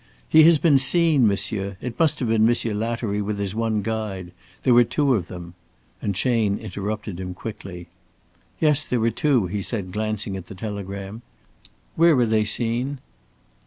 "He 0.27 0.41
has 0.45 0.57
been 0.57 0.79
seen, 0.79 1.27
monsieur. 1.27 1.77
It 1.79 1.99
must 1.99 2.17
have 2.17 2.27
been 2.27 2.43
Monsieur 2.43 2.73
Lattery 2.73 3.21
with 3.21 3.37
his 3.37 3.53
one 3.53 3.83
guide. 3.83 4.31
There 4.63 4.73
were 4.73 4.83
two 4.83 5.13
of 5.13 5.27
them," 5.27 5.53
and 6.01 6.15
Chayne 6.15 6.57
interrupted 6.57 7.19
him 7.19 7.35
quickly. 7.35 7.87
"Yes, 8.59 8.83
there 8.83 8.99
were 8.99 9.11
two," 9.11 9.45
he 9.45 9.61
said, 9.61 9.91
glancing 9.91 10.35
at 10.35 10.47
his 10.49 10.57
telegram. 10.57 11.21
"Where 11.95 12.15
were 12.15 12.25
they 12.25 12.45
seen?" 12.45 12.97